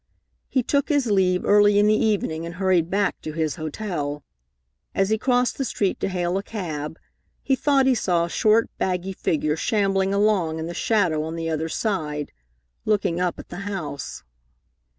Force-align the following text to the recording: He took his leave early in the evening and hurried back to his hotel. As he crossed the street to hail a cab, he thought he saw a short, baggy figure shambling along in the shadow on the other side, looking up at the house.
He 0.49 0.63
took 0.63 0.89
his 0.89 1.11
leave 1.11 1.45
early 1.45 1.77
in 1.77 1.85
the 1.85 1.93
evening 1.93 2.43
and 2.43 2.55
hurried 2.55 2.89
back 2.89 3.21
to 3.21 3.33
his 3.33 3.57
hotel. 3.57 4.23
As 4.95 5.11
he 5.11 5.17
crossed 5.19 5.59
the 5.59 5.63
street 5.63 5.99
to 5.99 6.09
hail 6.09 6.39
a 6.39 6.41
cab, 6.41 6.97
he 7.43 7.55
thought 7.55 7.85
he 7.85 7.93
saw 7.93 8.25
a 8.25 8.29
short, 8.29 8.67
baggy 8.79 9.13
figure 9.13 9.55
shambling 9.55 10.11
along 10.11 10.57
in 10.57 10.65
the 10.65 10.73
shadow 10.73 11.21
on 11.21 11.35
the 11.35 11.51
other 11.51 11.69
side, 11.69 12.31
looking 12.83 13.19
up 13.21 13.37
at 13.37 13.49
the 13.49 13.57
house. 13.69 14.23